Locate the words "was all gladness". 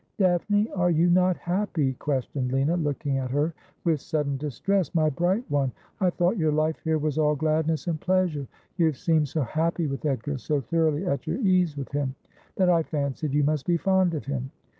6.97-7.85